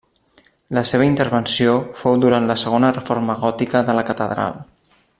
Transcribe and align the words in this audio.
La 0.77 0.81
seva 0.91 1.05
intervenció 1.07 1.75
fou 2.01 2.17
durant 2.25 2.49
la 2.53 2.57
segona 2.65 2.91
reforma 2.99 3.39
gòtica 3.47 3.87
de 3.91 4.01
la 4.01 4.09
catedral. 4.13 4.63